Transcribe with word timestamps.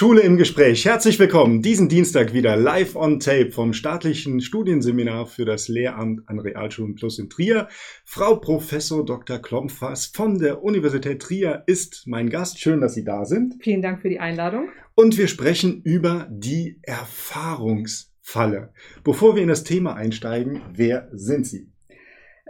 Schule 0.00 0.22
im 0.22 0.38
Gespräch. 0.38 0.86
Herzlich 0.86 1.18
willkommen. 1.18 1.60
Diesen 1.60 1.90
Dienstag 1.90 2.32
wieder 2.32 2.56
live 2.56 2.96
on 2.96 3.20
tape 3.20 3.50
vom 3.50 3.74
staatlichen 3.74 4.40
Studienseminar 4.40 5.26
für 5.26 5.44
das 5.44 5.68
Lehramt 5.68 6.26
an 6.26 6.38
Realschulen 6.38 6.94
Plus 6.94 7.18
in 7.18 7.28
Trier. 7.28 7.68
Frau 8.06 8.36
Professor 8.36 9.04
Dr. 9.04 9.36
Klompfers 9.40 10.06
von 10.06 10.38
der 10.38 10.64
Universität 10.64 11.20
Trier 11.20 11.64
ist 11.66 12.04
mein 12.06 12.30
Gast. 12.30 12.58
Schön, 12.58 12.80
dass 12.80 12.94
Sie 12.94 13.04
da 13.04 13.26
sind. 13.26 13.56
Vielen 13.62 13.82
Dank 13.82 14.00
für 14.00 14.08
die 14.08 14.20
Einladung. 14.20 14.70
Und 14.94 15.18
wir 15.18 15.28
sprechen 15.28 15.82
über 15.84 16.26
die 16.30 16.78
Erfahrungsfalle. 16.80 18.72
Bevor 19.04 19.36
wir 19.36 19.42
in 19.42 19.48
das 19.48 19.64
Thema 19.64 19.96
einsteigen, 19.96 20.62
wer 20.72 21.10
sind 21.12 21.46
Sie? 21.46 21.68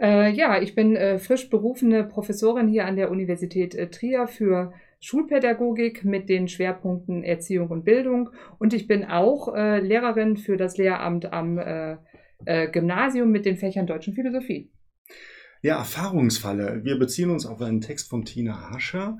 Äh, 0.01 0.31
ja, 0.31 0.61
ich 0.61 0.73
bin 0.73 0.95
äh, 0.95 1.19
frisch 1.19 1.49
berufene 1.49 2.05
Professorin 2.05 2.69
hier 2.69 2.85
an 2.85 2.95
der 2.95 3.11
Universität 3.11 3.75
äh, 3.75 3.89
Trier 3.89 4.27
für 4.27 4.71
Schulpädagogik 5.01 6.05
mit 6.05 6.29
den 6.29 6.47
Schwerpunkten 6.47 7.23
Erziehung 7.23 7.69
und 7.69 7.83
Bildung. 7.83 8.29
Und 8.59 8.73
ich 8.73 8.87
bin 8.87 9.03
auch 9.03 9.53
äh, 9.53 9.79
Lehrerin 9.79 10.37
für 10.37 10.57
das 10.57 10.77
Lehramt 10.77 11.33
am 11.33 11.57
äh, 11.57 11.97
äh, 12.45 12.69
Gymnasium 12.69 13.31
mit 13.31 13.45
den 13.45 13.57
Fächern 13.57 13.87
Deutsch 13.87 14.07
und 14.07 14.13
Philosophie. 14.13 14.71
Ja, 15.63 15.77
Erfahrungsfalle. 15.77 16.83
Wir 16.83 16.97
beziehen 16.97 17.29
uns 17.29 17.45
auf 17.45 17.61
einen 17.61 17.81
Text 17.81 18.09
von 18.09 18.25
Tina 18.25 18.71
Hascher, 18.71 19.17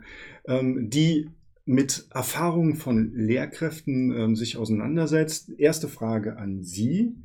ähm, 0.48 0.90
die 0.90 1.30
mit 1.66 2.08
Erfahrungen 2.12 2.76
von 2.76 3.12
Lehrkräften 3.14 4.12
ähm, 4.12 4.36
sich 4.36 4.58
auseinandersetzt. 4.58 5.52
Erste 5.58 5.88
Frage 5.88 6.38
an 6.38 6.64
Sie. 6.64 7.16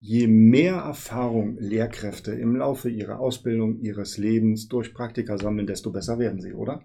Je 0.00 0.26
mehr 0.26 0.74
Erfahrung 0.74 1.56
Lehrkräfte 1.58 2.32
im 2.32 2.56
Laufe 2.56 2.90
ihrer 2.90 3.20
Ausbildung, 3.20 3.80
ihres 3.80 4.18
Lebens 4.18 4.68
durch 4.68 4.92
Praktika 4.92 5.38
sammeln, 5.38 5.66
desto 5.66 5.92
besser 5.92 6.18
werden 6.18 6.40
sie, 6.40 6.54
oder? 6.54 6.82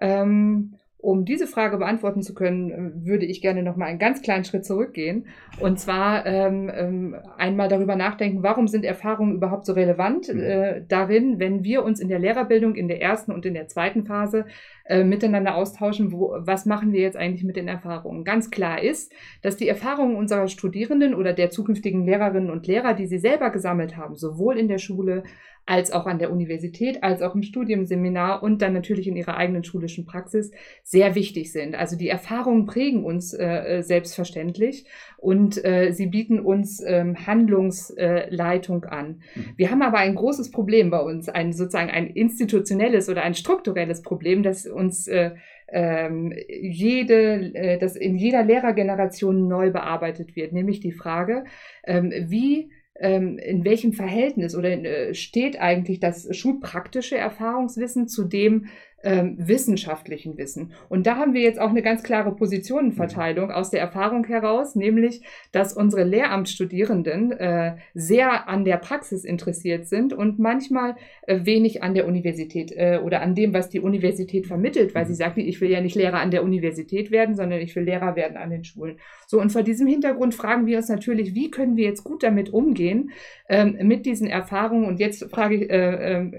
Ähm, 0.00 0.74
um 1.04 1.26
diese 1.26 1.46
Frage 1.46 1.76
beantworten 1.76 2.22
zu 2.22 2.34
können, 2.34 2.70
äh, 2.70 3.06
würde 3.06 3.26
ich 3.26 3.42
gerne 3.42 3.62
noch 3.62 3.76
mal 3.76 3.86
einen 3.86 3.98
ganz 3.98 4.22
kleinen 4.22 4.44
Schritt 4.44 4.64
zurückgehen. 4.64 5.26
Und 5.60 5.78
zwar 5.78 6.24
ähm, 6.24 6.70
ähm, 6.74 7.16
einmal 7.36 7.68
darüber 7.68 7.94
nachdenken, 7.94 8.42
warum 8.42 8.68
sind 8.68 8.84
Erfahrungen 8.84 9.36
überhaupt 9.36 9.66
so 9.66 9.74
relevant 9.74 10.32
mhm. 10.32 10.40
äh, 10.40 10.82
darin, 10.88 11.38
wenn 11.38 11.62
wir 11.62 11.84
uns 11.84 12.00
in 12.00 12.08
der 12.08 12.18
Lehrerbildung 12.18 12.74
in 12.74 12.88
der 12.88 13.02
ersten 13.02 13.32
und 13.32 13.44
in 13.44 13.54
der 13.54 13.68
zweiten 13.68 14.06
Phase 14.06 14.46
äh, 14.84 15.02
miteinander 15.02 15.54
austauschen, 15.54 16.12
wo, 16.12 16.36
was 16.38 16.66
machen 16.66 16.92
wir 16.92 17.00
jetzt 17.00 17.16
eigentlich 17.16 17.44
mit 17.44 17.56
den 17.56 17.68
Erfahrungen. 17.68 18.22
Ganz 18.22 18.50
klar 18.50 18.82
ist, 18.82 19.12
dass 19.40 19.56
die 19.56 19.66
Erfahrungen 19.66 20.16
unserer 20.16 20.46
Studierenden 20.48 21.14
oder 21.14 21.32
der 21.32 21.48
zukünftigen 21.48 22.04
Lehrerinnen 22.04 22.50
und 22.50 22.66
Lehrer, 22.66 22.92
die 22.92 23.06
sie 23.06 23.18
selber 23.18 23.48
gesammelt 23.50 23.96
haben, 23.96 24.14
sowohl 24.14 24.58
in 24.58 24.68
der 24.68 24.78
Schule 24.78 25.22
als 25.66 25.92
auch 25.92 26.06
an 26.06 26.18
der 26.18 26.30
Universität, 26.30 27.02
als 27.02 27.22
auch 27.22 27.34
im 27.34 27.42
Studiumseminar 27.42 28.42
und 28.42 28.60
dann 28.60 28.74
natürlich 28.74 29.08
in 29.08 29.16
ihrer 29.16 29.36
eigenen 29.36 29.64
schulischen 29.64 30.04
Praxis 30.04 30.50
sehr 30.82 31.14
wichtig 31.14 31.52
sind. 31.52 31.74
Also 31.74 31.96
die 31.96 32.08
Erfahrungen 32.08 32.66
prägen 32.66 33.04
uns 33.04 33.32
äh, 33.32 33.78
äh 33.78 33.82
selbstverständlich 33.82 34.84
und 35.24 35.64
äh, 35.64 35.92
sie 35.92 36.06
bieten 36.06 36.38
uns 36.38 36.82
ähm, 36.86 37.26
Handlungsleitung 37.26 38.84
an. 38.84 39.22
Mhm. 39.34 39.44
Wir 39.56 39.70
haben 39.70 39.80
aber 39.80 39.96
ein 39.96 40.14
großes 40.14 40.50
Problem 40.50 40.90
bei 40.90 41.00
uns, 41.00 41.30
ein 41.30 41.54
sozusagen 41.54 41.88
ein 41.90 42.08
institutionelles 42.08 43.08
oder 43.08 43.22
ein 43.22 43.34
strukturelles 43.34 44.02
Problem, 44.02 44.42
das 44.42 44.66
uns 44.66 45.08
äh, 45.08 45.30
ähm, 45.68 46.34
jede, 46.46 47.54
äh, 47.54 47.78
das 47.78 47.96
in 47.96 48.16
jeder 48.16 48.44
Lehrergeneration 48.44 49.48
neu 49.48 49.70
bearbeitet 49.70 50.36
wird, 50.36 50.52
nämlich 50.52 50.80
die 50.80 50.92
Frage, 50.92 51.44
ähm, 51.86 52.12
wie 52.26 52.70
ähm, 53.00 53.38
in 53.38 53.64
welchem 53.64 53.94
Verhältnis 53.94 54.54
oder 54.54 54.70
äh, 54.70 55.14
steht 55.14 55.58
eigentlich 55.58 56.00
das 56.00 56.28
schulpraktische 56.36 57.16
Erfahrungswissen 57.16 58.08
zu 58.08 58.24
dem 58.24 58.66
ähm, 59.04 59.36
wissenschaftlichen 59.38 60.36
Wissen. 60.38 60.72
Und 60.88 61.06
da 61.06 61.16
haben 61.16 61.34
wir 61.34 61.42
jetzt 61.42 61.60
auch 61.60 61.70
eine 61.70 61.82
ganz 61.82 62.02
klare 62.02 62.34
Positionenverteilung 62.34 63.50
aus 63.50 63.70
der 63.70 63.80
Erfahrung 63.80 64.24
heraus, 64.24 64.74
nämlich, 64.74 65.22
dass 65.52 65.74
unsere 65.74 66.04
Lehramtsstudierenden 66.04 67.32
äh, 67.32 67.76
sehr 67.94 68.48
an 68.48 68.64
der 68.64 68.78
Praxis 68.78 69.24
interessiert 69.24 69.86
sind 69.86 70.12
und 70.12 70.38
manchmal 70.38 70.96
äh, 71.26 71.44
wenig 71.44 71.82
an 71.82 71.94
der 71.94 72.06
Universität 72.06 72.72
äh, 72.72 72.98
oder 73.02 73.20
an 73.20 73.34
dem, 73.34 73.52
was 73.52 73.68
die 73.68 73.80
Universität 73.80 74.46
vermittelt, 74.46 74.94
weil 74.94 75.06
sie 75.06 75.12
mhm. 75.12 75.18
sagt, 75.18 75.38
ich 75.38 75.60
will 75.60 75.70
ja 75.70 75.80
nicht 75.80 75.96
Lehrer 75.96 76.20
an 76.20 76.30
der 76.30 76.42
Universität 76.42 77.10
werden, 77.10 77.34
sondern 77.34 77.60
ich 77.60 77.76
will 77.76 77.84
Lehrer 77.84 78.16
werden 78.16 78.36
an 78.36 78.50
den 78.50 78.64
Schulen. 78.64 78.98
So, 79.26 79.40
und 79.40 79.50
vor 79.50 79.62
diesem 79.62 79.86
Hintergrund 79.86 80.34
fragen 80.34 80.66
wir 80.66 80.78
uns 80.78 80.88
natürlich, 80.88 81.34
wie 81.34 81.50
können 81.50 81.76
wir 81.76 81.84
jetzt 81.84 82.04
gut 82.04 82.22
damit 82.22 82.52
umgehen, 82.52 83.10
ähm, 83.48 83.76
mit 83.82 84.06
diesen 84.06 84.26
Erfahrungen. 84.26 84.86
Und 84.86 85.00
jetzt 85.00 85.30
frage 85.30 85.56
ich, 85.56 85.70
äh, 85.70 86.20
äh, 86.20 86.30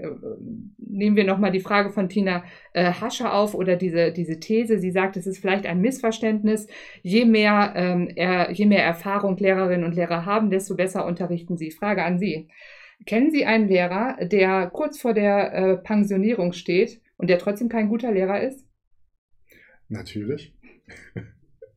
nehmen 0.78 1.16
wir 1.16 1.24
nochmal 1.24 1.52
die 1.52 1.60
Frage 1.60 1.90
von 1.90 2.08
Tina 2.08 2.44
äh, 2.72 2.92
Hascher 2.92 3.34
auf 3.34 3.54
oder 3.54 3.76
diese, 3.76 4.12
diese 4.12 4.38
These. 4.40 4.78
Sie 4.78 4.90
sagt, 4.90 5.16
es 5.16 5.26
ist 5.26 5.38
vielleicht 5.38 5.66
ein 5.66 5.80
Missverständnis. 5.80 6.66
Je 7.02 7.24
mehr, 7.24 7.72
ähm, 7.76 8.10
er, 8.14 8.50
je 8.52 8.66
mehr 8.66 8.84
Erfahrung 8.84 9.36
Lehrerinnen 9.36 9.84
und 9.84 9.94
Lehrer 9.94 10.26
haben, 10.26 10.50
desto 10.50 10.76
besser 10.76 11.06
unterrichten 11.06 11.56
sie. 11.56 11.70
Frage 11.70 12.04
an 12.04 12.18
Sie. 12.18 12.48
Kennen 13.04 13.30
Sie 13.30 13.44
einen 13.44 13.68
Lehrer, 13.68 14.16
der 14.22 14.70
kurz 14.70 15.00
vor 15.00 15.12
der 15.12 15.52
äh, 15.52 15.76
Pensionierung 15.76 16.52
steht 16.52 17.00
und 17.18 17.28
der 17.28 17.38
trotzdem 17.38 17.68
kein 17.68 17.88
guter 17.88 18.10
Lehrer 18.10 18.40
ist? 18.42 18.66
Natürlich. 19.88 20.54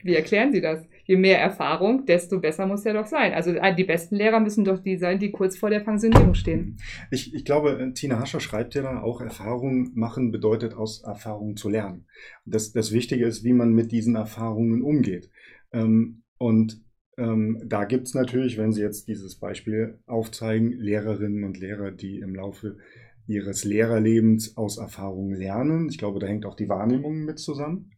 Wie 0.04 0.16
erklären 0.16 0.52
Sie 0.52 0.62
das? 0.62 0.88
Je 1.10 1.18
mehr 1.18 1.40
Erfahrung, 1.40 2.06
desto 2.06 2.40
besser 2.40 2.68
muss 2.68 2.86
er 2.86 2.94
doch 2.94 3.08
sein. 3.08 3.34
Also 3.34 3.50
äh, 3.50 3.74
die 3.74 3.84
besten 3.84 4.16
Lehrer 4.16 4.40
müssen 4.40 4.64
doch 4.64 4.78
die 4.78 4.96
sein, 4.96 5.18
die 5.18 5.32
kurz 5.32 5.58
vor 5.58 5.72
der 5.72 5.80
Pensionierung 5.80 6.36
stehen. 6.36 6.78
Ich, 7.10 7.34
ich 7.34 7.46
glaube, 7.46 7.80
äh, 7.80 7.94
Tina 7.94 8.20
Hascher 8.20 8.40
schreibt 8.40 8.76
ja 8.76 8.84
da 8.84 9.02
auch, 9.02 9.20
Erfahrung 9.20 9.90
machen 9.96 10.30
bedeutet 10.30 10.76
aus 10.76 11.02
Erfahrungen 11.02 11.58
zu 11.58 11.68
lernen. 11.68 12.06
Das, 12.46 12.74
das 12.74 12.92
Wichtige 12.92 13.26
ist, 13.26 13.44
wie 13.44 13.54
man 13.54 13.74
mit 13.74 13.92
diesen 13.92 14.14
Erfahrungen 14.14 14.84
umgeht. 14.84 15.32
Ähm, 15.74 16.22
und 16.38 16.80
ähm, 17.18 17.60
da 17.66 17.86
gibt 17.86 18.06
es 18.06 18.14
natürlich, 18.14 18.60
wenn 18.60 18.72
Sie 18.72 18.82
jetzt 18.82 19.08
dieses 19.08 19.40
Beispiel 19.40 19.98
aufzeigen, 20.06 20.74
Lehrerinnen 20.74 21.44
und 21.44 21.58
Lehrer, 21.58 21.90
die 21.90 22.20
im 22.20 22.36
Laufe 22.36 22.78
ihres 23.26 23.64
Lehrerlebens 23.64 24.58
aus 24.58 24.78
Erfahrungen 24.78 25.34
lernen. 25.34 25.90
Ich 25.90 25.98
glaube, 25.98 26.20
da 26.20 26.28
hängt 26.28 26.46
auch 26.46 26.56
die 26.56 26.70
Wahrnehmung 26.70 27.26
mit 27.26 27.40
zusammen 27.40 27.90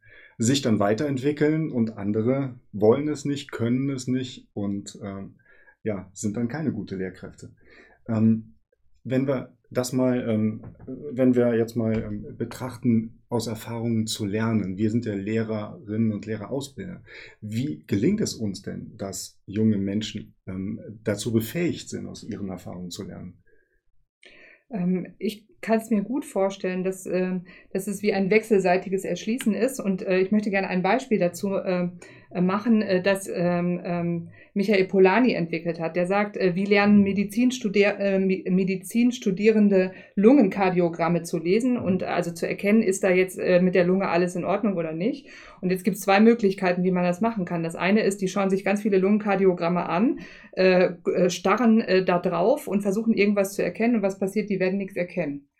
sich 0.42 0.64
dann 0.64 0.80
weiterentwickeln 0.80 1.72
und 1.72 1.98
andere 1.98 2.60
wollen 2.72 3.08
es 3.08 3.26
nicht, 3.26 3.52
können 3.52 3.92
es 3.92 4.08
nicht 4.08 4.48
und 4.54 4.98
ähm, 5.04 5.36
ja, 5.84 6.10
sind 6.14 6.36
dann 6.36 6.48
keine 6.48 6.72
gute 6.72 6.96
Lehrkräfte. 6.96 7.54
Ähm, 8.08 8.56
wenn 9.04 9.28
wir 9.28 9.56
das 9.70 9.94
mal, 9.94 10.28
ähm, 10.28 10.64
wenn 11.12 11.36
wir 11.36 11.56
jetzt 11.56 11.76
mal 11.76 11.94
ähm, 12.02 12.38
betrachten, 12.38 13.22
aus 13.30 13.46
Erfahrungen 13.46 14.08
zu 14.08 14.26
lernen, 14.26 14.78
wir 14.78 14.90
sind 14.90 15.06
ja 15.06 15.14
Lehrerinnen 15.14 16.12
und 16.12 16.26
Lehrerausbilder, 16.26 17.04
wie 17.40 17.84
gelingt 17.86 18.20
es 18.20 18.34
uns 18.34 18.64
denn, 18.64 18.98
dass 18.98 19.40
junge 19.46 19.78
Menschen 19.78 20.34
ähm, 20.48 20.82
dazu 21.04 21.32
befähigt 21.32 21.90
sind, 21.90 22.08
aus 22.08 22.24
ihren 22.24 22.50
Erfahrungen 22.50 22.90
zu 22.90 23.04
lernen? 23.04 23.44
Ähm, 24.72 25.14
ich 25.20 25.51
kann 25.62 25.78
es 25.78 25.90
mir 25.90 26.02
gut 26.02 26.26
vorstellen, 26.26 26.84
dass, 26.84 27.06
äh, 27.06 27.40
dass 27.72 27.88
es 27.88 28.02
wie 28.02 28.14
ein 28.14 28.30
wechselseitiges 28.30 29.06
Erschließen 29.06 29.54
ist. 29.54 29.80
Und 29.80 30.02
äh, 30.02 30.20
ich 30.20 30.32
möchte 30.32 30.50
gerne 30.50 30.68
ein 30.68 30.82
Beispiel 30.82 31.20
dazu 31.20 31.56
äh, 31.56 31.90
machen, 32.40 32.82
äh, 32.82 33.02
das 33.02 33.28
ähm, 33.28 33.82
ähm, 33.84 34.30
Michael 34.54 34.86
Polani 34.86 35.34
entwickelt 35.34 35.80
hat. 35.80 35.96
Der 35.96 36.08
sagt, 36.08 36.36
äh, 36.38 36.56
wie 36.56 36.66
lernen 36.66 37.04
Medizinstudier 37.04 38.00
äh, 38.00 38.20
Medizinstudierende 38.20 39.92
Lungenkardiogramme 40.16 41.22
zu 41.22 41.38
lesen 41.38 41.78
und 41.78 42.04
also 42.04 42.32
zu 42.32 42.48
erkennen, 42.48 42.82
ist 42.82 43.04
da 43.04 43.10
jetzt 43.10 43.38
äh, 43.38 43.62
mit 43.62 43.76
der 43.76 43.86
Lunge 43.86 44.10
alles 44.10 44.36
in 44.36 44.46
Ordnung 44.46 44.78
oder 44.78 44.94
nicht. 44.94 45.28
Und 45.62 45.70
jetzt 45.70 45.84
gibt 45.84 45.98
es 45.98 46.04
zwei 46.04 46.20
Möglichkeiten, 46.20 46.84
wie 46.84 46.92
man 46.92 47.04
das 47.04 47.22
machen 47.22 47.46
kann. 47.46 47.64
Das 47.64 47.76
eine 47.76 48.02
ist, 48.02 48.22
die 48.22 48.28
schauen 48.28 48.50
sich 48.50 48.66
ganz 48.66 48.82
viele 48.82 48.98
Lungenkardiogramme 48.98 49.88
an, 49.88 50.20
äh, 50.54 50.90
äh, 51.14 51.30
starren 51.30 51.82
äh, 51.82 52.04
da 52.04 52.20
drauf 52.20 52.68
und 52.68 52.82
versuchen 52.82 53.14
irgendwas 53.14 53.54
zu 53.54 53.64
erkennen. 53.64 53.98
Und 53.98 54.02
was 54.02 54.18
passiert? 54.18 54.50
Die 54.50 54.60
werden 54.60 54.78
nichts 54.78 54.96
erkennen. 54.96 55.51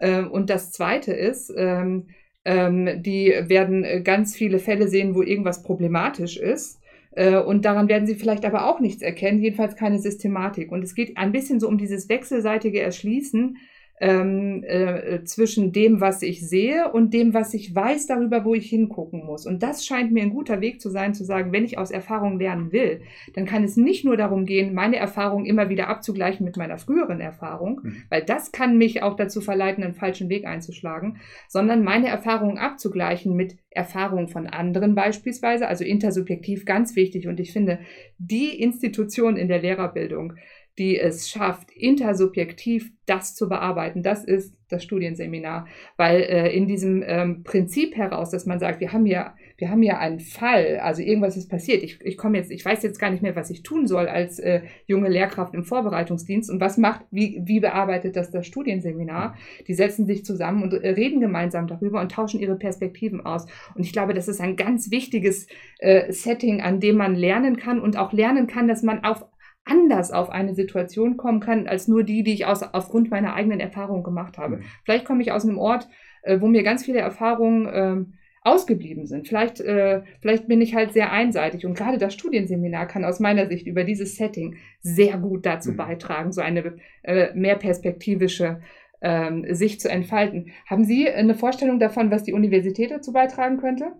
Ähm, 0.00 0.30
und 0.30 0.50
das 0.50 0.72
zweite 0.72 1.12
ist, 1.12 1.52
ähm, 1.56 2.08
ähm, 2.44 3.02
die 3.02 3.34
werden 3.46 3.84
äh, 3.84 4.00
ganz 4.02 4.34
viele 4.34 4.58
Fälle 4.58 4.88
sehen, 4.88 5.14
wo 5.14 5.22
irgendwas 5.22 5.62
problematisch 5.62 6.36
ist 6.36 6.78
äh, 7.18 7.36
und 7.36 7.64
daran 7.64 7.88
werden 7.88 8.06
Sie 8.06 8.14
vielleicht 8.14 8.44
aber 8.44 8.66
auch 8.66 8.78
nichts 8.78 9.02
erkennen, 9.02 9.40
jedenfalls 9.40 9.74
keine 9.74 9.98
Systematik. 9.98 10.70
Und 10.70 10.84
es 10.84 10.94
geht 10.94 11.16
ein 11.16 11.32
bisschen 11.32 11.58
so 11.58 11.66
um 11.66 11.76
dieses 11.76 12.08
wechselseitige 12.08 12.80
Erschließen 12.80 13.56
ähm, 14.00 14.62
äh, 14.64 15.24
zwischen 15.24 15.72
dem, 15.72 16.00
was 16.00 16.22
ich 16.22 16.46
sehe 16.46 16.90
und 16.92 17.12
dem, 17.14 17.34
was 17.34 17.54
ich 17.54 17.74
weiß 17.74 18.06
darüber, 18.06 18.44
wo 18.44 18.54
ich 18.54 18.68
hingucken 18.68 19.24
muss. 19.24 19.46
Und 19.46 19.62
das 19.62 19.84
scheint 19.84 20.12
mir 20.12 20.22
ein 20.22 20.30
guter 20.30 20.60
Weg 20.60 20.80
zu 20.80 20.90
sein, 20.90 21.14
zu 21.14 21.24
sagen, 21.24 21.52
wenn 21.52 21.64
ich 21.64 21.78
aus 21.78 21.90
Erfahrung 21.90 22.38
lernen 22.38 22.72
will, 22.72 23.00
dann 23.34 23.44
kann 23.44 23.64
es 23.64 23.76
nicht 23.76 24.04
nur 24.04 24.16
darum 24.16 24.44
gehen, 24.44 24.74
meine 24.74 24.96
Erfahrung 24.96 25.44
immer 25.44 25.68
wieder 25.68 25.88
abzugleichen 25.88 26.44
mit 26.44 26.56
meiner 26.56 26.78
früheren 26.78 27.20
Erfahrung, 27.20 27.80
mhm. 27.82 28.02
weil 28.08 28.22
das 28.22 28.52
kann 28.52 28.78
mich 28.78 29.02
auch 29.02 29.16
dazu 29.16 29.40
verleiten, 29.40 29.82
einen 29.82 29.94
falschen 29.94 30.28
Weg 30.28 30.46
einzuschlagen, 30.46 31.18
sondern 31.48 31.82
meine 31.82 32.08
Erfahrungen 32.08 32.58
abzugleichen 32.58 33.34
mit 33.34 33.56
Erfahrungen 33.70 34.28
von 34.28 34.46
anderen 34.46 34.94
beispielsweise, 34.94 35.68
also 35.68 35.84
intersubjektiv 35.84 36.64
ganz 36.64 36.96
wichtig. 36.96 37.28
Und 37.28 37.38
ich 37.40 37.52
finde, 37.52 37.80
die 38.18 38.60
Institution 38.60 39.36
in 39.36 39.48
der 39.48 39.60
Lehrerbildung, 39.60 40.34
die 40.78 40.98
es 40.98 41.28
schafft, 41.28 41.70
intersubjektiv 41.72 42.92
das 43.06 43.34
zu 43.34 43.48
bearbeiten. 43.48 44.02
Das 44.02 44.24
ist 44.24 44.54
das 44.68 44.84
Studienseminar, 44.84 45.66
weil 45.96 46.20
äh, 46.22 46.54
in 46.54 46.66
diesem 46.66 47.02
ähm, 47.06 47.42
Prinzip 47.42 47.96
heraus, 47.96 48.30
dass 48.30 48.46
man 48.46 48.58
sagt, 48.58 48.80
wir 48.80 48.92
haben 48.92 49.06
hier 49.06 49.32
wir 49.58 49.70
haben 49.70 49.82
ja 49.82 49.98
einen 49.98 50.20
Fall, 50.20 50.78
also 50.78 51.02
irgendwas 51.02 51.36
ist 51.36 51.50
passiert. 51.50 51.82
Ich, 51.82 52.00
ich 52.02 52.16
komme 52.16 52.38
jetzt, 52.38 52.52
ich 52.52 52.64
weiß 52.64 52.84
jetzt 52.84 53.00
gar 53.00 53.10
nicht 53.10 53.22
mehr, 53.22 53.34
was 53.34 53.50
ich 53.50 53.64
tun 53.64 53.88
soll 53.88 54.06
als 54.06 54.38
äh, 54.38 54.62
junge 54.86 55.08
Lehrkraft 55.08 55.52
im 55.52 55.64
Vorbereitungsdienst 55.64 56.48
und 56.48 56.60
was 56.60 56.78
macht, 56.78 57.04
wie, 57.10 57.40
wie 57.44 57.58
bearbeitet 57.58 58.14
das 58.14 58.30
das 58.30 58.46
Studienseminar? 58.46 59.34
Die 59.66 59.74
setzen 59.74 60.06
sich 60.06 60.24
zusammen 60.24 60.62
und 60.62 60.74
äh, 60.74 60.90
reden 60.90 61.20
gemeinsam 61.20 61.66
darüber 61.66 62.00
und 62.00 62.12
tauschen 62.12 62.38
ihre 62.38 62.54
Perspektiven 62.54 63.26
aus. 63.26 63.46
Und 63.74 63.84
ich 63.84 63.92
glaube, 63.92 64.14
das 64.14 64.28
ist 64.28 64.40
ein 64.40 64.54
ganz 64.54 64.92
wichtiges 64.92 65.48
äh, 65.80 66.12
Setting, 66.12 66.60
an 66.60 66.78
dem 66.78 66.96
man 66.96 67.16
lernen 67.16 67.56
kann 67.56 67.80
und 67.80 67.96
auch 67.96 68.12
lernen 68.12 68.46
kann, 68.46 68.68
dass 68.68 68.84
man 68.84 69.02
auf 69.02 69.24
anders 69.68 70.10
auf 70.10 70.30
eine 70.30 70.54
Situation 70.54 71.16
kommen 71.16 71.40
kann, 71.40 71.66
als 71.66 71.88
nur 71.88 72.02
die, 72.02 72.22
die 72.22 72.34
ich 72.34 72.46
aus, 72.46 72.62
aufgrund 72.62 73.10
meiner 73.10 73.34
eigenen 73.34 73.60
Erfahrung 73.60 74.02
gemacht 74.02 74.38
habe. 74.38 74.56
Mhm. 74.56 74.62
Vielleicht 74.84 75.04
komme 75.04 75.22
ich 75.22 75.32
aus 75.32 75.44
einem 75.44 75.58
Ort, 75.58 75.88
äh, 76.22 76.40
wo 76.40 76.46
mir 76.48 76.62
ganz 76.62 76.84
viele 76.84 76.98
Erfahrungen 76.98 77.66
äh, 77.66 78.04
ausgeblieben 78.42 79.06
sind. 79.06 79.28
Vielleicht, 79.28 79.60
äh, 79.60 80.02
vielleicht 80.20 80.48
bin 80.48 80.60
ich 80.60 80.74
halt 80.74 80.92
sehr 80.92 81.12
einseitig 81.12 81.66
und 81.66 81.76
gerade 81.76 81.98
das 81.98 82.14
Studienseminar 82.14 82.86
kann 82.86 83.04
aus 83.04 83.20
meiner 83.20 83.46
Sicht 83.46 83.66
über 83.66 83.84
dieses 83.84 84.16
Setting 84.16 84.56
sehr 84.80 85.18
gut 85.18 85.44
dazu 85.44 85.72
mhm. 85.72 85.76
beitragen, 85.76 86.32
so 86.32 86.40
eine 86.40 86.76
äh, 87.02 87.34
mehr 87.34 87.56
perspektivische 87.56 88.60
ähm, 89.00 89.46
Sicht 89.54 89.80
zu 89.80 89.88
entfalten. 89.88 90.50
Haben 90.66 90.84
Sie 90.84 91.08
eine 91.08 91.34
Vorstellung 91.34 91.78
davon, 91.78 92.10
was 92.10 92.24
die 92.24 92.32
Universität 92.32 92.90
dazu 92.90 93.12
beitragen 93.12 93.58
könnte? 93.58 93.92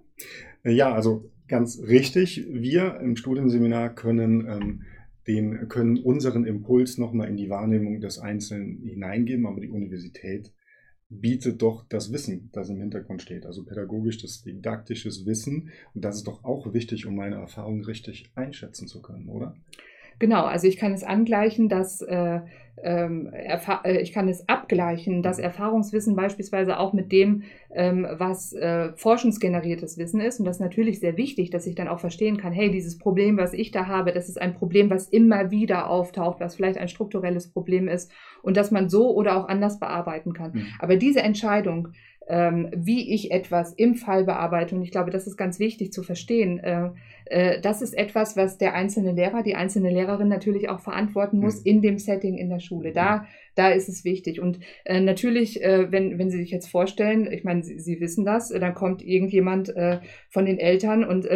Ja, 0.65 0.93
also 0.93 1.31
ganz 1.47 1.81
richtig. 1.87 2.47
Wir 2.51 2.99
im 3.01 3.17
Studienseminar 3.17 3.95
können 3.95 4.47
ähm, 4.49 4.83
den 5.29 5.69
können 5.69 5.99
unseren 5.99 6.47
Impuls 6.47 6.97
nochmal 6.97 7.29
in 7.29 7.37
die 7.37 7.51
Wahrnehmung 7.51 8.01
des 8.01 8.19
Einzelnen 8.19 8.83
hineingeben, 8.83 9.47
aber 9.47 9.61
die 9.61 9.69
Universität 9.69 10.53
bietet 11.11 11.63
doch 11.63 11.87
das 11.89 12.13
Wissen, 12.13 12.51
das 12.53 12.71
im 12.71 12.81
Hintergrund 12.81 13.23
steht, 13.23 13.47
also 13.47 13.65
pädagogisch 13.65 14.19
das 14.19 14.43
didaktisches 14.43 15.27
Wissen. 15.27 15.71
Und 15.95 16.05
das 16.05 16.17
ist 16.17 16.27
doch 16.27 16.45
auch 16.45 16.73
wichtig, 16.73 17.07
um 17.07 17.15
meine 17.15 17.37
Erfahrung 17.37 17.85
richtig 17.85 18.31
einschätzen 18.35 18.89
zu 18.89 19.03
können, 19.03 19.29
oder? 19.29 19.55
Genau, 20.19 20.45
also 20.45 20.67
ich 20.67 20.77
kann 20.77 20.93
es 20.93 21.05
angleichen, 21.05 21.69
dass 21.69 22.03
äh, 22.03 22.41
ähm, 22.83 23.31
äh, 23.33 24.01
ich 24.01 24.13
kann 24.13 24.29
es 24.29 24.49
abgleichen, 24.49 25.23
das 25.23 25.39
Erfahrungswissen 25.39 26.17
beispielsweise 26.17 26.79
auch 26.79 26.93
mit 26.93 27.13
dem, 27.13 27.43
ähm, 27.75 28.07
was 28.11 28.53
äh, 28.53 28.93
forschungsgeneriertes 28.95 29.99
Wissen 29.99 30.21
ist. 30.21 30.39
Und 30.39 30.45
das 30.47 30.57
ist 30.57 30.61
natürlich 30.61 31.01
sehr 31.01 31.17
wichtig, 31.17 31.51
dass 31.51 31.67
ich 31.67 31.75
dann 31.75 31.89
auch 31.89 32.01
verstehen 32.01 32.37
kann, 32.37 32.53
hey, 32.53 32.71
dieses 32.71 32.99
Problem, 32.99 33.37
was 33.37 33.53
ich 33.53 33.71
da 33.71 33.87
habe, 33.87 34.13
das 34.13 34.29
ist 34.29 34.41
ein 34.41 34.55
Problem, 34.55 34.91
was 34.91 35.09
immer 35.09 35.51
wieder 35.51 35.89
auftaucht, 35.89 36.41
was 36.41 36.57
vielleicht 36.57 36.79
ein 36.79 36.89
strukturelles 36.89 37.49
Problem 37.51 37.89
ist 37.89 38.11
und 38.49 38.57
dass 38.57 38.71
man 38.71 38.89
so 38.89 39.15
oder 39.15 39.37
auch 39.37 39.47
anders 39.47 39.79
bearbeiten 39.79 40.33
kann. 40.33 40.53
Mhm. 40.55 40.67
Aber 40.79 40.97
diese 40.97 41.21
Entscheidung, 41.21 41.89
ähm, 42.27 42.71
wie 42.75 43.13
ich 43.13 43.31
etwas 43.31 43.75
im 43.75 43.95
Fall 43.95 44.25
bearbeite. 44.25 44.75
Und 44.75 44.81
ich 44.81 44.91
glaube, 44.91 45.11
das 45.11 45.27
ist 45.27 45.37
ganz 45.37 45.59
wichtig 45.59 45.93
zu 45.93 46.03
verstehen. 46.03 46.59
Äh, 46.59 46.91
äh, 47.27 47.61
das 47.61 47.83
ist 47.83 47.93
etwas, 47.93 48.39
was 48.39 48.57
der 48.57 48.73
einzelne 48.73 49.13
Lehrer, 49.13 49.43
die 49.43 49.55
einzelne 49.55 49.91
Lehrerin 49.91 50.29
natürlich 50.29 50.71
auch 50.71 50.81
verantworten 50.81 51.41
muss 51.41 51.59
mhm. 51.59 51.67
in 51.67 51.83
dem 51.83 51.99
Setting 51.99 52.39
in 52.39 52.49
der 52.49 52.61
Schule. 52.61 52.93
Da, 52.93 53.27
da 53.55 53.69
ist 53.69 53.91
es 53.91 54.07
wichtig. 54.07 54.41
Und 54.41 54.61
äh, 54.87 55.01
natürlich, 55.01 55.63
äh, 55.63 55.93
wenn, 55.93 56.19
wenn 56.19 56.31
Sie 56.31 56.39
sich 56.39 56.51
jetzt 56.51 56.71
vorstellen, 56.71 57.31
ich 57.31 57.45
meine, 57.45 57.63
Sie, 57.63 57.79
Sie 57.79 58.01
wissen 58.01 58.25
das, 58.25 58.49
dann 58.49 58.73
kommt 58.73 59.03
irgendjemand 59.03 59.77
äh, 59.77 60.01
von 60.31 60.47
den 60.47 60.59
Eltern 60.59 61.05
und 61.05 61.29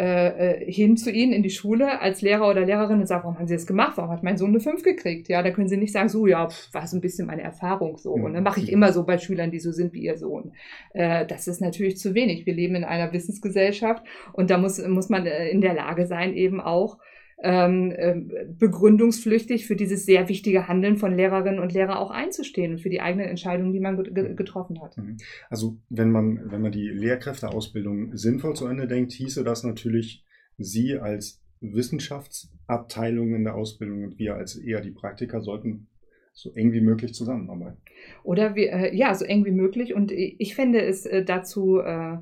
äh, 0.00 0.62
äh, 0.62 0.72
hin 0.72 0.96
zu 0.96 1.10
ihnen 1.10 1.34
in 1.34 1.42
die 1.42 1.50
Schule 1.50 2.00
als 2.00 2.22
Lehrer 2.22 2.48
oder 2.48 2.64
Lehrerin 2.64 3.00
und 3.00 3.06
sagt, 3.06 3.24
warum 3.24 3.38
haben 3.38 3.46
Sie 3.46 3.54
das 3.54 3.66
gemacht? 3.66 3.98
Warum 3.98 4.10
hat 4.10 4.22
mein 4.22 4.38
Sohn 4.38 4.48
eine 4.48 4.58
5 4.58 4.82
gekriegt? 4.82 5.28
Ja, 5.28 5.42
da 5.42 5.50
können 5.50 5.68
Sie 5.68 5.76
nicht 5.76 5.92
sagen, 5.92 6.08
so, 6.08 6.26
ja, 6.26 6.48
pff, 6.48 6.72
war 6.72 6.86
so 6.86 6.96
ein 6.96 7.02
bisschen 7.02 7.26
meine 7.26 7.42
Erfahrung 7.42 7.98
so. 7.98 8.12
Und 8.12 8.32
dann 8.32 8.42
mache 8.42 8.60
ich 8.60 8.72
immer 8.72 8.94
so 8.94 9.04
bei 9.04 9.18
Schülern, 9.18 9.50
die 9.50 9.58
so 9.58 9.72
sind 9.72 9.92
wie 9.92 10.00
Ihr 10.00 10.16
Sohn. 10.16 10.54
Äh, 10.94 11.26
das 11.26 11.46
ist 11.48 11.60
natürlich 11.60 11.98
zu 11.98 12.14
wenig. 12.14 12.46
Wir 12.46 12.54
leben 12.54 12.76
in 12.76 12.84
einer 12.84 13.12
Wissensgesellschaft 13.12 14.02
und 14.32 14.48
da 14.48 14.56
muss, 14.56 14.82
muss 14.88 15.10
man 15.10 15.26
äh, 15.26 15.50
in 15.50 15.60
der 15.60 15.74
Lage 15.74 16.06
sein, 16.06 16.32
eben 16.32 16.62
auch 16.62 16.96
ähm, 17.42 17.92
ähm, 17.96 18.32
begründungsflüchtig 18.58 19.66
für 19.66 19.76
dieses 19.76 20.04
sehr 20.04 20.28
wichtige 20.28 20.68
Handeln 20.68 20.96
von 20.96 21.16
Lehrerinnen 21.16 21.58
und 21.58 21.72
Lehrern 21.72 21.96
auch 21.96 22.10
einzustehen 22.10 22.72
und 22.72 22.80
für 22.80 22.90
die 22.90 23.00
eigenen 23.00 23.26
Entscheidungen, 23.26 23.72
die 23.72 23.80
man 23.80 24.02
ge 24.02 24.34
getroffen 24.34 24.82
hat. 24.82 24.96
Mhm. 24.98 25.16
Also 25.48 25.78
wenn 25.88 26.10
man, 26.10 26.50
wenn 26.50 26.60
man 26.60 26.72
die 26.72 26.88
Lehrkräfteausbildung 26.88 28.16
sinnvoll 28.16 28.54
zu 28.54 28.66
Ende 28.66 28.86
denkt, 28.86 29.12
hieße 29.12 29.44
das 29.44 29.64
natürlich, 29.64 30.24
Sie 30.58 30.98
als 30.98 31.42
Wissenschaftsabteilung 31.60 33.34
in 33.34 33.44
der 33.44 33.54
Ausbildung 33.54 34.04
und 34.04 34.18
wir 34.18 34.34
als 34.34 34.56
eher 34.56 34.80
die 34.80 34.90
Praktiker 34.90 35.40
sollten 35.40 35.88
so 36.32 36.52
eng 36.54 36.72
wie 36.72 36.80
möglich 36.80 37.14
zusammenarbeiten. 37.14 37.78
Oder 38.22 38.54
wir, 38.54 38.72
äh, 38.72 38.96
ja, 38.96 39.14
so 39.14 39.24
eng 39.24 39.44
wie 39.44 39.50
möglich. 39.50 39.94
Und 39.94 40.12
ich 40.12 40.54
fände 40.54 40.82
es 40.82 41.06
äh, 41.06 41.24
dazu 41.24 41.78
äh, 41.78 42.18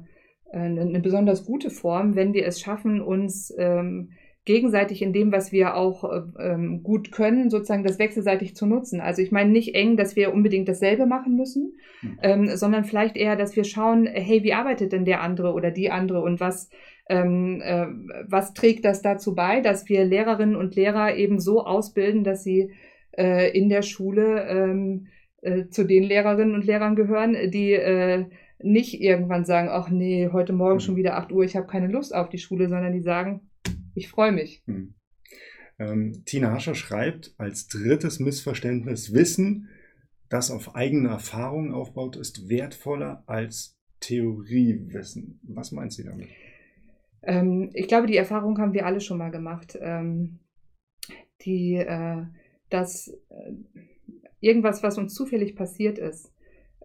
eine, 0.52 0.80
eine, 0.80 1.00
besonders 1.00 1.44
gute 1.44 1.70
Form, 1.70 2.14
wenn 2.14 2.32
wir 2.32 2.46
es 2.46 2.60
schaffen, 2.60 3.00
uns 3.00 3.54
ähm, 3.58 4.10
gegenseitig 4.48 5.02
in 5.02 5.12
dem, 5.12 5.30
was 5.30 5.52
wir 5.52 5.76
auch 5.76 6.04
äh, 6.04 6.22
ähm, 6.40 6.82
gut 6.82 7.12
können, 7.12 7.50
sozusagen 7.50 7.84
das 7.84 7.98
wechselseitig 7.98 8.56
zu 8.56 8.64
nutzen. 8.64 8.98
Also 8.98 9.20
ich 9.20 9.30
meine 9.30 9.50
nicht 9.50 9.74
eng, 9.74 9.98
dass 9.98 10.16
wir 10.16 10.32
unbedingt 10.32 10.68
dasselbe 10.68 11.04
machen 11.04 11.36
müssen, 11.36 11.76
mhm. 12.00 12.18
ähm, 12.22 12.56
sondern 12.56 12.84
vielleicht 12.84 13.18
eher, 13.18 13.36
dass 13.36 13.56
wir 13.56 13.64
schauen, 13.64 14.06
hey, 14.06 14.42
wie 14.42 14.54
arbeitet 14.54 14.92
denn 14.92 15.04
der 15.04 15.20
andere 15.20 15.52
oder 15.52 15.70
die 15.70 15.90
andere 15.90 16.22
und 16.22 16.40
was, 16.40 16.70
ähm, 17.10 17.60
äh, 17.62 17.88
was 18.26 18.54
trägt 18.54 18.86
das 18.86 19.02
dazu 19.02 19.34
bei, 19.34 19.60
dass 19.60 19.86
wir 19.90 20.02
Lehrerinnen 20.06 20.56
und 20.56 20.74
Lehrer 20.74 21.14
eben 21.14 21.40
so 21.40 21.62
ausbilden, 21.66 22.24
dass 22.24 22.42
sie 22.42 22.70
äh, 23.18 23.54
in 23.54 23.68
der 23.68 23.82
Schule 23.82 24.48
ähm, 24.48 25.08
äh, 25.42 25.66
zu 25.68 25.84
den 25.84 26.04
Lehrerinnen 26.04 26.54
und 26.54 26.64
Lehrern 26.64 26.96
gehören, 26.96 27.36
die 27.50 27.74
äh, 27.74 28.24
nicht 28.62 28.98
irgendwann 28.98 29.44
sagen, 29.44 29.68
ach 29.70 29.90
nee, 29.90 30.30
heute 30.32 30.54
Morgen 30.54 30.76
mhm. 30.76 30.80
schon 30.80 30.96
wieder 30.96 31.18
8 31.18 31.32
Uhr, 31.32 31.44
ich 31.44 31.54
habe 31.54 31.66
keine 31.66 31.88
Lust 31.88 32.14
auf 32.14 32.30
die 32.30 32.38
Schule, 32.38 32.70
sondern 32.70 32.94
die 32.94 33.02
sagen, 33.02 33.42
ich 33.98 34.08
freue 34.08 34.32
mich. 34.32 34.62
Hm. 34.66 34.94
Ähm, 35.78 36.22
Tina 36.24 36.52
Hascher 36.52 36.74
schreibt 36.74 37.34
als 37.38 37.68
drittes 37.68 38.18
Missverständnis, 38.18 39.12
Wissen, 39.12 39.68
das 40.28 40.50
auf 40.50 40.74
eigene 40.74 41.08
Erfahrungen 41.08 41.72
aufbaut, 41.72 42.16
ist 42.16 42.48
wertvoller 42.48 43.22
als 43.26 43.78
Theoriewissen. 44.00 45.40
Was 45.42 45.72
meint 45.72 45.92
sie 45.92 46.04
damit? 46.04 46.28
Ähm, 47.22 47.70
ich 47.74 47.88
glaube, 47.88 48.06
die 48.06 48.16
Erfahrung 48.16 48.58
haben 48.58 48.74
wir 48.74 48.86
alle 48.86 49.00
schon 49.00 49.18
mal 49.18 49.30
gemacht. 49.30 49.78
Ähm, 49.80 50.40
die, 51.42 51.74
äh, 51.74 52.24
dass 52.70 53.08
äh, 53.08 53.52
irgendwas, 54.40 54.82
was 54.82 54.98
uns 54.98 55.14
zufällig 55.14 55.56
passiert 55.56 55.98
ist, 55.98 56.32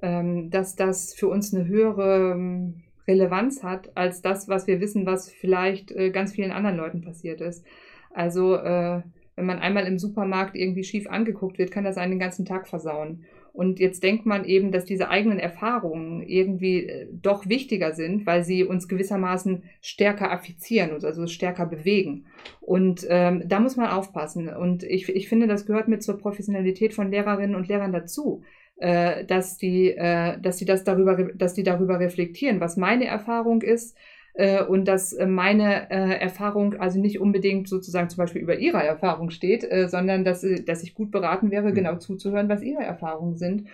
ähm, 0.01 0.50
dass 0.50 0.75
das 0.75 1.13
für 1.13 1.27
uns 1.27 1.53
eine 1.53 1.67
höhere 1.67 2.34
ähm, 2.34 2.83
Relevanz 3.07 3.63
hat 3.63 3.95
als 3.95 4.22
das, 4.22 4.48
was 4.48 4.67
wir 4.67 4.79
wissen, 4.79 5.05
was 5.05 5.29
vielleicht 5.29 5.91
äh, 5.91 6.10
ganz 6.12 6.33
vielen 6.33 6.51
anderen 6.51 6.77
Leuten 6.77 7.01
passiert 7.01 7.41
ist. 7.41 7.65
Also 8.13 8.55
äh, 8.55 9.01
wenn 9.36 9.45
man 9.45 9.60
einmal 9.60 9.88
im 9.88 9.98
Supermarkt 9.98 10.55
irgendwie 10.55 10.83
schief 10.83 11.07
angeguckt 11.07 11.57
wird, 11.57 11.72
kann 11.72 11.83
das 11.83 11.98
einen 11.98 12.12
den 12.12 12.19
ganzen 12.19 12.45
Tag 12.45 12.67
versauen. 12.67 13.25
Und 13.51 13.79
jetzt 13.79 14.01
denkt 14.01 14.25
man 14.25 14.45
eben, 14.45 14.72
dass 14.72 14.83
diese 14.83 15.10
eigenen 15.10 15.38
Erfahrungen 15.38 16.24
irgendwie 16.24 16.88
äh, 16.88 17.07
doch 17.12 17.48
wichtiger 17.48 17.93
sind, 17.93 18.25
weil 18.25 18.43
sie 18.43 18.63
uns 18.63 18.88
gewissermaßen 18.88 19.63
stärker 19.79 20.31
affizieren, 20.31 20.91
also 20.91 21.27
stärker 21.27 21.67
bewegen. 21.67 22.25
Und 22.62 23.05
ähm, 23.10 23.43
da 23.45 23.60
muss 23.60 23.75
man 23.75 23.91
aufpassen. 23.91 24.50
Und 24.50 24.83
ich, 24.83 25.07
ich 25.10 25.29
finde, 25.29 25.48
das 25.48 25.67
gehört 25.67 25.88
mit 25.88 26.01
zur 26.01 26.17
Professionalität 26.17 26.93
von 26.93 27.12
Lehrerinnen 27.12 27.55
und 27.55 27.67
Lehrern 27.67 27.91
dazu 27.91 28.43
äh, 28.77 29.25
dass 29.25 29.58
die, 29.58 29.92
äh, 29.92 30.39
dass 30.39 30.58
die 30.58 30.65
das 30.65 30.84
darüber, 30.84 31.32
dass 31.36 31.53
die 31.53 31.63
darüber 31.63 32.00
reflektieren, 32.00 32.60
was 32.60 32.77
meine 32.77 33.06
Erfahrung 33.06 33.62
ist 33.62 33.96
äh, 34.34 34.63
und 34.63 34.88
dass 34.88 35.13
äh, 35.13 35.27
meine 35.27 35.92
äh, 35.92 36.20
Erfahrung 36.20 36.75
also 36.75 37.00
nicht 37.00 37.20
unbedingt 37.20 37.70
sozusagen 37.70 38.10
zum 38.10 38.18
Beispiel 38.18 38.42
über 38.42 38.58
ihre 38.58 38.84
Erfahrung 38.84 39.30
steht, 39.30 39.63
äh, 39.63 39.88
sondern 39.88 40.24
dass, 40.24 40.46
dass 40.65 40.84
ich 40.84 40.96
gut 40.96 41.12
beraten 41.12 41.51
wäre, 41.51 41.70
mhm. 41.70 41.75
genau 41.75 41.98
zuzuhören, 41.98 42.50
was 42.50 42.63
ihre 42.63 42.84
Erfahrungen 42.84 43.38
sind, 43.38 43.68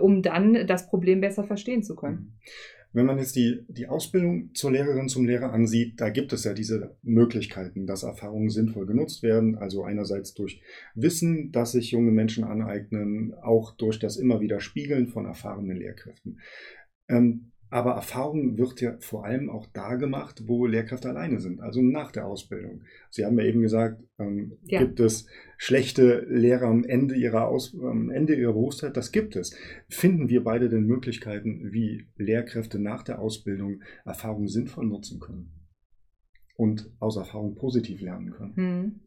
um 0.00 0.22
dann 0.22 0.66
das 0.66 0.86
Problem 0.88 1.20
besser 1.20 1.44
verstehen 1.44 1.82
zu 1.82 1.96
können. 1.96 2.16
Mhm. 2.16 2.75
Wenn 2.96 3.04
man 3.04 3.18
jetzt 3.18 3.36
die, 3.36 3.62
die 3.68 3.88
Ausbildung 3.88 4.54
zur 4.54 4.72
Lehrerin, 4.72 5.10
zum 5.10 5.26
Lehrer 5.26 5.52
ansieht, 5.52 6.00
da 6.00 6.08
gibt 6.08 6.32
es 6.32 6.44
ja 6.44 6.54
diese 6.54 6.96
Möglichkeiten, 7.02 7.86
dass 7.86 8.04
Erfahrungen 8.04 8.48
sinnvoll 8.48 8.86
genutzt 8.86 9.22
werden. 9.22 9.54
Also 9.58 9.84
einerseits 9.84 10.32
durch 10.32 10.62
Wissen, 10.94 11.52
das 11.52 11.72
sich 11.72 11.90
junge 11.90 12.10
Menschen 12.10 12.44
aneignen, 12.44 13.34
auch 13.34 13.76
durch 13.76 13.98
das 13.98 14.16
immer 14.16 14.40
wieder 14.40 14.60
Spiegeln 14.60 15.08
von 15.08 15.26
erfahrenen 15.26 15.76
Lehrkräften. 15.76 16.40
Ähm, 17.08 17.52
aber 17.76 17.90
Erfahrung 17.90 18.56
wird 18.56 18.80
ja 18.80 18.96
vor 19.00 19.26
allem 19.26 19.50
auch 19.50 19.66
da 19.74 19.96
gemacht, 19.96 20.44
wo 20.46 20.64
Lehrkräfte 20.64 21.10
alleine 21.10 21.40
sind, 21.40 21.60
also 21.60 21.82
nach 21.82 22.10
der 22.10 22.26
Ausbildung. 22.26 22.84
Sie 23.10 23.22
haben 23.22 23.38
ja 23.38 23.44
eben 23.44 23.60
gesagt, 23.60 24.02
ähm, 24.18 24.56
ja. 24.62 24.78
gibt 24.78 24.98
es 24.98 25.26
schlechte 25.58 26.20
Lehrer 26.26 26.68
am 26.68 26.84
Ende 26.84 27.16
ihrer, 27.16 27.48
Aus 27.48 27.74
am 27.78 28.08
Ende 28.08 28.34
ihrer 28.34 28.54
Berufszeit? 28.54 28.96
Das 28.96 29.12
gibt 29.12 29.36
es. 29.36 29.54
Finden 29.90 30.30
wir 30.30 30.42
beide 30.42 30.70
denn 30.70 30.86
Möglichkeiten, 30.86 31.70
wie 31.70 32.06
Lehrkräfte 32.16 32.78
nach 32.78 33.02
der 33.02 33.18
Ausbildung 33.18 33.82
Erfahrung 34.06 34.48
sinnvoll 34.48 34.86
nutzen 34.86 35.20
können 35.20 35.52
und 36.56 36.90
aus 36.98 37.18
Erfahrung 37.18 37.56
positiv 37.56 38.00
lernen 38.00 38.30
können? 38.30 38.56
Hm. 38.56 39.00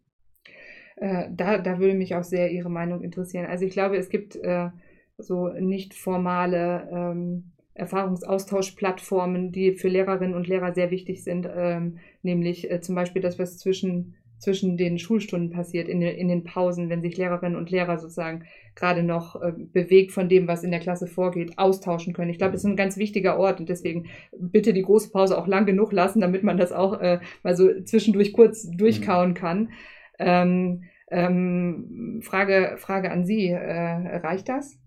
Äh, 0.98 1.30
da, 1.36 1.58
da 1.58 1.80
würde 1.80 1.96
mich 1.96 2.14
auch 2.14 2.24
sehr 2.24 2.52
Ihre 2.52 2.70
Meinung 2.70 3.02
interessieren. 3.02 3.48
Also 3.48 3.66
ich 3.66 3.72
glaube, 3.72 3.98
es 3.98 4.10
gibt 4.10 4.36
äh, 4.36 4.70
so 5.18 5.48
nicht 5.48 5.96
formale 5.96 6.88
ähm, 6.92 7.54
Erfahrungsaustauschplattformen, 7.80 9.52
die 9.52 9.74
für 9.74 9.88
Lehrerinnen 9.88 10.36
und 10.36 10.48
Lehrer 10.48 10.74
sehr 10.74 10.92
wichtig 10.92 11.24
sind, 11.24 11.50
ähm, 11.54 11.98
nämlich 12.22 12.70
äh, 12.70 12.82
zum 12.82 12.96
Beispiel 12.96 13.22
das, 13.22 13.40
was 13.40 13.58
zwischen 13.58 14.16
zwischen 14.40 14.78
den 14.78 14.98
Schulstunden 14.98 15.50
passiert, 15.50 15.88
in 15.88 16.00
den, 16.00 16.16
in 16.16 16.30
den 16.30 16.44
Pausen, 16.44 16.90
wenn 16.90 17.02
sich 17.02 17.18
Lehrerinnen 17.18 17.58
und 17.58 17.70
Lehrer 17.70 17.98
sozusagen 18.00 18.46
gerade 18.74 19.04
noch 19.04 19.36
äh, 19.42 19.52
bewegt 19.52 20.12
von 20.12 20.30
dem, 20.30 20.48
was 20.48 20.64
in 20.64 20.72
der 20.72 20.80
Klasse 20.80 21.08
vorgeht, 21.08 21.58
austauschen 21.58 22.14
können. 22.14 22.32
Ich 22.32 22.38
glaube, 22.38 22.54
das 22.54 22.64
ist 22.64 22.70
ein 22.70 22.78
ganz 22.78 22.98
wichtiger 22.98 23.38
Ort 23.38 23.60
und 23.60 23.70
deswegen 23.70 24.08
bitte 24.32 24.74
die 24.74 24.82
große 24.82 25.12
Pause 25.12 25.38
auch 25.38 25.48
lang 25.48 25.66
genug 25.66 25.92
lassen, 25.92 26.22
damit 26.22 26.44
man 26.44 26.58
das 26.58 26.72
auch 26.72 27.00
äh, 27.02 27.20
mal 27.44 27.56
so 27.56 27.82
zwischendurch 27.84 28.32
kurz 28.32 28.70
durchkauen 28.72 29.34
kann. 29.34 29.72
Ähm, 30.18 30.84
ähm, 31.12 32.22
Frage, 32.24 32.76
Frage 32.78 33.12
an 33.12 33.26
Sie, 33.26 33.50
äh, 33.50 34.18
reicht 34.18 34.48
das? 34.48 34.78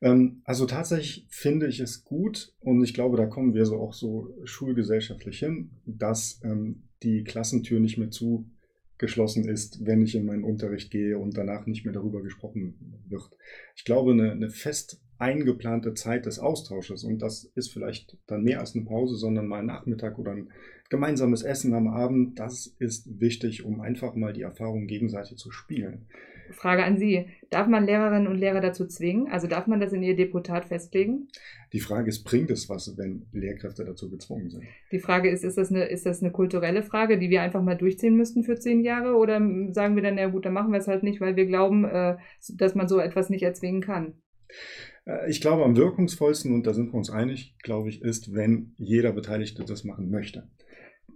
Ähm, 0.00 0.42
also 0.44 0.66
tatsächlich 0.66 1.26
finde 1.28 1.66
ich 1.66 1.80
es 1.80 2.04
gut 2.04 2.54
und 2.60 2.82
ich 2.84 2.94
glaube, 2.94 3.16
da 3.16 3.26
kommen 3.26 3.54
wir 3.54 3.66
so 3.66 3.78
auch 3.78 3.94
so 3.94 4.34
schulgesellschaftlich 4.44 5.38
hin, 5.38 5.70
dass 5.86 6.40
ähm, 6.44 6.84
die 7.02 7.24
Klassentür 7.24 7.80
nicht 7.80 7.98
mehr 7.98 8.10
zu 8.10 8.48
geschlossen 8.98 9.48
ist, 9.48 9.86
wenn 9.86 10.02
ich 10.02 10.14
in 10.14 10.26
meinen 10.26 10.44
Unterricht 10.44 10.90
gehe 10.90 11.18
und 11.18 11.36
danach 11.36 11.66
nicht 11.66 11.84
mehr 11.84 11.94
darüber 11.94 12.20
gesprochen 12.22 13.02
wird. 13.08 13.30
Ich 13.76 13.84
glaube, 13.84 14.12
eine, 14.12 14.32
eine 14.32 14.50
fest 14.50 15.00
eingeplante 15.18 15.94
Zeit 15.94 16.26
des 16.26 16.38
Austausches 16.38 17.04
und 17.04 17.20
das 17.20 17.44
ist 17.54 17.72
vielleicht 17.72 18.16
dann 18.26 18.42
mehr 18.42 18.60
als 18.60 18.74
eine 18.74 18.84
Pause, 18.84 19.16
sondern 19.16 19.46
mal 19.46 19.60
ein 19.60 19.66
Nachmittag 19.66 20.18
oder 20.18 20.32
ein 20.32 20.48
gemeinsames 20.88 21.42
Essen 21.42 21.74
am 21.74 21.88
Abend, 21.88 22.38
das 22.38 22.74
ist 22.78 23.20
wichtig, 23.20 23.64
um 23.64 23.80
einfach 23.80 24.14
mal 24.14 24.32
die 24.32 24.42
Erfahrung 24.42 24.86
gegenseitig 24.86 25.36
zu 25.36 25.50
spielen. 25.50 26.06
Frage 26.52 26.84
an 26.84 26.96
Sie. 26.96 27.26
Darf 27.50 27.66
man 27.66 27.84
Lehrerinnen 27.84 28.26
und 28.26 28.36
Lehrer 28.36 28.60
dazu 28.60 28.86
zwingen? 28.86 29.28
Also 29.28 29.46
darf 29.46 29.66
man 29.66 29.80
das 29.80 29.92
in 29.92 30.02
Ihr 30.02 30.16
Deputat 30.16 30.64
festlegen? 30.64 31.28
Die 31.72 31.80
Frage 31.80 32.08
ist, 32.08 32.24
bringt 32.24 32.50
es 32.50 32.68
was, 32.68 32.96
wenn 32.96 33.26
Lehrkräfte 33.32 33.84
dazu 33.84 34.10
gezwungen 34.10 34.50
sind? 34.50 34.64
Die 34.92 34.98
Frage 34.98 35.30
ist, 35.30 35.44
ist 35.44 35.58
das, 35.58 35.70
eine, 35.70 35.84
ist 35.84 36.06
das 36.06 36.22
eine 36.22 36.32
kulturelle 36.32 36.82
Frage, 36.82 37.18
die 37.18 37.30
wir 37.30 37.42
einfach 37.42 37.62
mal 37.62 37.76
durchziehen 37.76 38.16
müssten 38.16 38.44
für 38.44 38.58
zehn 38.58 38.82
Jahre? 38.82 39.16
Oder 39.16 39.40
sagen 39.72 39.94
wir 39.94 40.02
dann, 40.02 40.18
ja 40.18 40.28
gut, 40.28 40.46
dann 40.46 40.54
machen 40.54 40.72
wir 40.72 40.78
es 40.78 40.88
halt 40.88 41.02
nicht, 41.02 41.20
weil 41.20 41.36
wir 41.36 41.46
glauben, 41.46 41.84
äh, 41.84 42.16
dass 42.54 42.74
man 42.74 42.88
so 42.88 42.98
etwas 42.98 43.30
nicht 43.30 43.42
erzwingen 43.42 43.82
kann? 43.82 44.14
Äh, 45.08 45.30
ich 45.30 45.40
glaube, 45.40 45.64
am 45.64 45.76
wirkungsvollsten, 45.76 46.54
und 46.54 46.66
da 46.66 46.74
sind 46.74 46.92
wir 46.92 46.94
uns 46.94 47.10
einig, 47.10 47.56
glaube 47.62 47.88
ich, 47.88 48.02
ist, 48.02 48.34
wenn 48.34 48.74
jeder 48.76 49.12
Beteiligte 49.12 49.64
das 49.64 49.84
machen 49.84 50.10
möchte. 50.10 50.48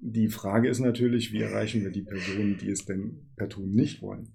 Die 0.00 0.28
Frage 0.28 0.68
ist 0.68 0.80
natürlich, 0.80 1.32
wie 1.32 1.42
erreichen 1.42 1.82
wir 1.82 1.90
die 1.90 2.02
Personen, 2.02 2.56
die 2.60 2.70
es 2.70 2.84
denn 2.84 3.20
per 3.36 3.48
Tun 3.48 3.70
nicht 3.70 4.02
wollen? 4.02 4.32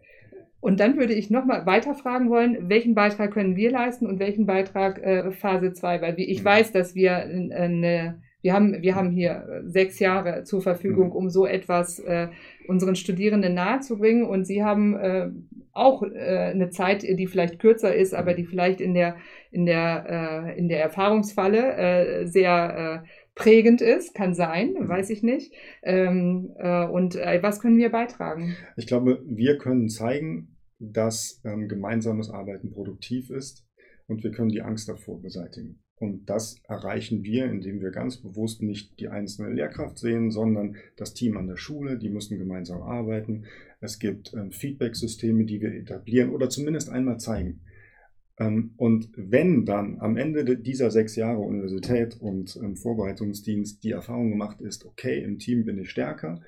Und 0.60 0.80
dann 0.80 0.98
würde 0.98 1.14
ich 1.14 1.30
nochmal 1.30 1.66
weiter 1.66 1.94
fragen 1.94 2.30
wollen, 2.30 2.70
welchen 2.70 2.96
Beitrag 2.96 3.32
können 3.32 3.56
wir 3.56 3.72
leisten 3.72 4.08
und 4.08 4.20
welchen 4.20 4.46
Beitrag 4.46 5.02
äh, 5.04 5.32
Phase 5.32 5.74
2? 5.74 6.02
Weil 6.02 6.20
ich 6.20 6.42
mhm. 6.42 6.46
weiß, 6.46 6.72
dass 6.72 6.96
wir 6.96 7.18
eine, 7.18 8.22
wir 8.42 8.54
haben, 8.54 8.82
wir 8.82 8.96
haben 8.96 9.10
hier 9.10 9.64
sechs 9.66 10.00
Jahre 10.00 10.44
zur 10.44 10.62
Verfügung, 10.62 11.08
mhm. 11.08 11.16
um 11.16 11.30
so 11.30 11.46
etwas 11.46 12.00
äh, 12.00 12.28
unseren 12.68 12.96
Studierenden 12.96 13.56
nahezubringen. 13.56 14.26
Und 14.26 14.46
sie 14.46 14.64
haben 14.64 14.96
äh, 14.96 15.30
auch 15.72 16.04
äh, 16.04 16.52
eine 16.52 16.70
Zeit, 16.70 17.04
die 17.04 17.28
vielleicht 17.28 17.60
kürzer 17.60 17.96
ist, 17.96 18.14
aber 18.14 18.34
die 18.34 18.46
vielleicht 18.46 18.80
in 18.80 18.94
der, 18.94 19.18
in 19.52 19.66
der, 19.66 20.06
äh, 20.48 20.58
in 20.58 20.70
der 20.70 20.82
Erfahrungsfalle 20.82 21.74
äh, 21.78 22.28
sehr 22.28 23.04
äh, 23.04 23.08
prägend 23.36 23.82
ist, 23.82 24.14
kann 24.14 24.34
sein, 24.34 24.74
mhm. 24.80 24.88
weiß 24.88 25.10
ich 25.10 25.24
nicht. 25.24 25.54
Ähm, 25.84 26.54
äh, 26.58 26.86
und 26.86 27.16
äh, 27.16 27.42
was 27.42 27.60
können 27.60 27.78
wir 27.78 27.90
beitragen? 27.90 28.56
Ich 28.76 28.88
glaube, 28.88 29.24
wir 29.26 29.58
können 29.58 29.90
zeigen, 29.90 30.58
dass 30.80 31.42
ähm, 31.44 31.68
gemeinsames 31.68 32.30
Arbeiten 32.30 32.72
produktiv 32.72 33.30
ist 33.30 33.66
und 34.08 34.24
wir 34.24 34.32
können 34.32 34.50
die 34.50 34.62
Angst 34.62 34.90
davor 34.90 35.22
beseitigen. 35.22 35.82
Und 36.00 36.30
das 36.30 36.62
erreichen 36.68 37.24
wir, 37.24 37.46
indem 37.46 37.82
wir 37.82 37.90
ganz 37.90 38.18
bewusst 38.18 38.62
nicht 38.62 39.00
die 39.00 39.08
einzelne 39.08 39.52
Lehrkraft 39.52 39.98
sehen, 39.98 40.30
sondern 40.30 40.76
das 40.96 41.16
Team 41.16 41.38
an 41.38 41.48
der 41.48 41.58
Schule, 41.58 41.98
die 41.98 42.10
müssen 42.10 42.38
gemeinsam 42.38 42.84
arbeiten. 42.84 43.46
Es 43.82 43.98
gibt 43.98 44.34
ähm, 44.34 44.52
Feedback-Systeme, 44.52 45.46
die 45.46 45.60
wir 45.60 45.74
etablieren 45.74 46.30
oder 46.30 46.50
zumindest 46.50 46.90
einmal 46.90 47.20
zeigen. 47.20 47.62
Ähm, 48.40 48.74
und 48.78 49.10
wenn 49.16 49.66
dann 49.66 50.00
am 50.00 50.18
Ende 50.18 50.58
dieser 50.58 50.92
sechs 50.92 51.16
Jahre 51.16 51.40
Universität 51.40 52.16
und 52.20 52.56
ähm, 52.58 52.76
Vorbereitungsdienst 52.76 53.84
die 53.84 53.92
Erfahrung 53.92 54.30
gemacht 54.30 54.62
ist, 54.62 54.86
okay, 54.86 55.24
im 55.24 55.40
Team 55.40 55.66
bin 55.66 55.80
ich 55.80 55.90
stärker, 55.90 56.42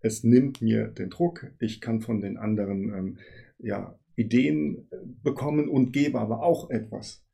es 0.00 0.24
nimmt 0.24 0.60
mir 0.62 0.88
den 0.88 1.10
Druck, 1.10 1.46
ich 1.60 1.80
kann 1.80 2.00
von 2.00 2.20
den 2.20 2.36
anderen 2.36 2.92
ähm, 2.92 3.18
ja, 3.58 3.98
Ideen 4.16 4.88
äh, 4.90 4.96
bekommen 5.22 5.68
und 5.68 5.92
gebe 5.92 6.20
aber 6.20 6.42
auch 6.42 6.70
etwas, 6.70 7.25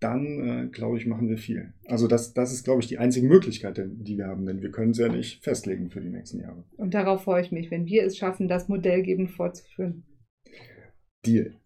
dann 0.00 0.66
äh, 0.66 0.68
glaube 0.68 0.96
ich, 0.96 1.06
machen 1.06 1.28
wir 1.28 1.38
viel. 1.38 1.72
Also 1.86 2.06
das, 2.06 2.32
das 2.32 2.52
ist, 2.52 2.64
glaube 2.64 2.80
ich, 2.80 2.88
die 2.88 2.98
einzige 2.98 3.26
Möglichkeit, 3.26 3.80
die 3.84 4.16
wir 4.16 4.26
haben, 4.26 4.46
denn 4.46 4.62
wir 4.62 4.70
können 4.70 4.92
es 4.92 4.98
ja 4.98 5.08
nicht 5.08 5.42
festlegen 5.42 5.90
für 5.90 6.00
die 6.00 6.10
nächsten 6.10 6.40
Jahre. 6.40 6.64
Und 6.76 6.94
darauf 6.94 7.24
freue 7.24 7.42
ich 7.42 7.52
mich, 7.52 7.70
wenn 7.70 7.86
wir 7.86 8.04
es 8.04 8.16
schaffen, 8.16 8.48
das 8.48 8.68
modellgebend 8.68 9.30
fortzuführen. 9.30 10.04
Deal. 11.26 11.56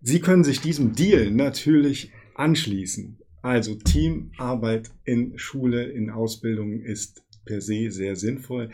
Sie 0.00 0.20
können 0.20 0.44
sich 0.44 0.60
diesem 0.60 0.94
Deal 0.94 1.30
natürlich 1.30 2.12
anschließen. 2.36 3.18
Also 3.42 3.74
Teamarbeit 3.74 4.90
in 5.04 5.38
Schule, 5.38 5.84
in 5.84 6.10
Ausbildung 6.10 6.80
ist 6.80 7.24
per 7.44 7.60
se 7.60 7.90
sehr 7.90 8.16
sinnvoll. 8.16 8.70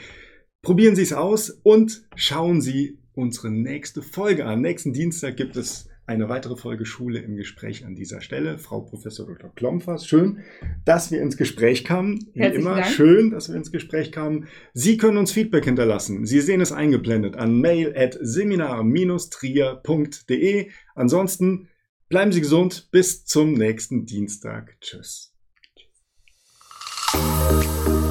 Probieren 0.63 0.97
Sie 0.97 1.03
es 1.03 1.13
aus 1.13 1.51
und 1.51 2.07
schauen 2.15 2.61
Sie 2.61 2.99
unsere 3.15 3.51
nächste 3.51 4.03
Folge 4.03 4.47
an. 4.47 4.61
Nächsten 4.61 4.93
Dienstag 4.93 5.37
gibt 5.37 5.57
es 5.57 5.89
eine 6.07 6.29
weitere 6.29 6.57
Folge 6.57 6.85
Schule 6.85 7.21
im 7.21 7.37
Gespräch 7.37 7.87
an 7.87 7.95
dieser 7.95 8.21
Stelle. 8.21 8.59
Frau 8.59 8.81
Professor 8.81 9.25
Dr. 9.27 9.55
Klompfers, 9.55 10.05
schön, 10.07 10.41
dass 10.85 11.13
wir 11.13 11.23
ins 11.23 11.37
Gespräch 11.37 11.85
kamen. 11.85 12.19
Wie 12.35 12.41
Herzlichen 12.41 12.67
immer, 12.67 12.81
Dank. 12.81 12.93
schön, 12.93 13.31
dass 13.31 13.49
wir 13.49 13.55
ins 13.57 13.71
Gespräch 13.71 14.11
kamen. 14.11 14.49
Sie 14.75 14.97
können 14.97 15.17
uns 15.17 15.31
Feedback 15.33 15.65
hinterlassen. 15.65 16.27
Sie 16.27 16.41
sehen 16.41 16.61
es 16.61 16.73
eingeblendet 16.73 17.37
an 17.37 17.61
mail 17.61 17.95
at 17.97 18.19
seminar-trier.de. 18.21 20.71
Ansonsten 20.95 21.69
bleiben 22.09 22.33
Sie 22.33 22.41
gesund. 22.41 22.89
Bis 22.91 23.25
zum 23.25 23.53
nächsten 23.53 24.05
Dienstag. 24.05 24.77
Tschüss. 24.81 25.33
Tschüss. 27.11 28.02